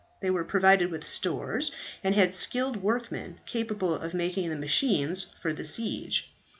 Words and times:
They 0.19 0.31
were 0.31 0.43
provided 0.43 0.89
with 0.89 1.05
stores, 1.05 1.69
and 2.03 2.15
had 2.15 2.33
skilled 2.33 2.77
workmen 2.77 3.37
capable 3.45 3.93
of 3.93 4.15
making 4.15 4.49
the 4.49 4.55
machines 4.55 5.27
for 5.39 5.53
the 5.53 5.63
siege. 5.63 6.33